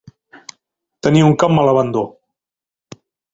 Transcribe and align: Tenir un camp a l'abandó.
Tenir 1.07 1.21
un 1.27 1.35
camp 1.43 1.61
a 1.61 1.67
l'abandó. 1.69 2.03